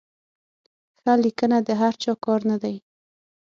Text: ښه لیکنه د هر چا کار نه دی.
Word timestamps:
ښه 1.01 1.13
لیکنه 1.23 1.57
د 1.67 1.69
هر 1.81 1.93
چا 2.03 2.11
کار 2.25 2.41
نه 2.51 2.57
دی. 2.63 2.75